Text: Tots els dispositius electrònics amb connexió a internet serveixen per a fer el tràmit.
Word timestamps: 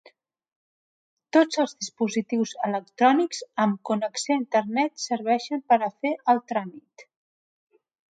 Tots 1.35 1.59
els 1.63 1.75
dispositius 1.81 2.53
electrònics 2.67 3.41
amb 3.65 3.77
connexió 3.89 4.37
a 4.37 4.39
internet 4.39 5.03
serveixen 5.03 5.63
per 5.73 5.79
a 5.81 5.91
fer 5.93 6.13
el 6.35 6.43
tràmit. 6.53 7.05